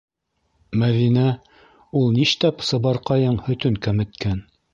Мәҙинә, 0.83 1.25
у 1.99 2.01
ништәп 2.15 2.65
Сыбарҡайың 2.71 3.39
һөтөн 3.51 3.79
кәметкән? 3.89 4.43